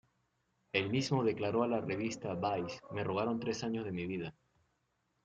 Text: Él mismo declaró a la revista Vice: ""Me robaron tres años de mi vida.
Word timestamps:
Él 0.73 0.89
mismo 0.89 1.23
declaró 1.23 1.61
a 1.61 1.67
la 1.67 1.79
revista 1.79 2.33
Vice: 2.33 2.79
""Me 2.89 3.03
robaron 3.03 3.39
tres 3.39 3.63
años 3.63 3.85
de 3.85 3.91
mi 3.91 4.07
vida. 4.07 4.33